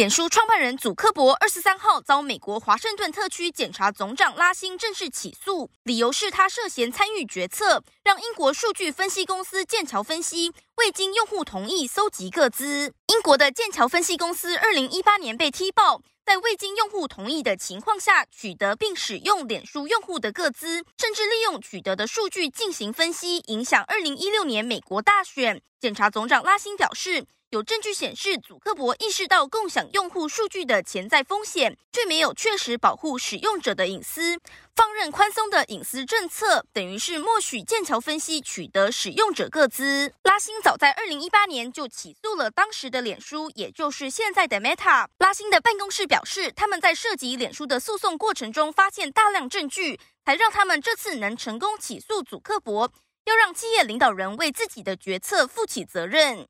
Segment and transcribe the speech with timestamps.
[0.00, 12.94] 脸书创办人祖克伯二十三号遭美国华盛顿特区检察总长拉辛正式起诉，理由是他涉嫌参与决策，让英国数据分析公司剑桥分析未经用户同意搜集个资。
[13.08, 25.60] 英国的剑桥分析公司二零一八年被踢爆，在未经用户同意的情况下取得并使用脸书用户的个资，甚至利用取得的数据进行分析，影响二零一六年美国大选。
[25.78, 34.38] 检察总长拉辛表示，有证据显示，祖克伯意识到共享用户数据的潜在风险，却没有确实保护使用者的隐私。
[34.76, 40.14] 放任宽松的隐私政策，等于是默许剑桥分析取得使用者个资。
[40.22, 45.08] 拉辛早在二零一八年就起诉了当时的脸书，也就是现在的 Meta。
[45.18, 52.92] 拉辛的办公室表示，他们在涉及脸书的诉讼过程中发现大量证据，才让他们这次能成功起诉祖克伯。
[53.26, 56.48] 要让企业领导人为自己的决策负起责任。